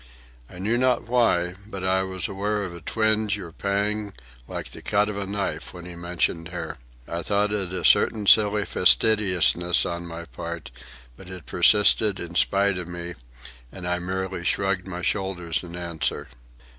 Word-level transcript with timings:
I 0.49 0.57
know 0.57 0.77
not 0.77 1.07
why, 1.07 1.53
but 1.67 1.83
I 1.83 2.01
was 2.01 2.27
aware 2.27 2.63
of 2.63 2.73
a 2.73 2.81
twinge 2.81 3.37
or 3.37 3.51
pang 3.51 4.13
like 4.47 4.71
the 4.71 4.81
cut 4.81 5.09
of 5.09 5.17
a 5.19 5.27
knife 5.27 5.75
when 5.75 5.85
he 5.85 5.93
mentioned 5.95 6.47
her. 6.47 6.79
I 7.07 7.21
thought 7.21 7.51
it 7.51 7.71
a 7.71 7.85
certain 7.85 8.25
silly 8.25 8.65
fastidiousness 8.65 9.85
on 9.85 10.07
my 10.07 10.25
part, 10.25 10.71
but 11.15 11.29
it 11.29 11.45
persisted 11.45 12.19
in 12.19 12.33
spite 12.33 12.79
of 12.79 12.87
me, 12.87 13.13
and 13.71 13.87
I 13.87 13.99
merely 13.99 14.43
shrugged 14.43 14.87
my 14.87 15.03
shoulders 15.03 15.61
in 15.61 15.75
answer. 15.75 16.29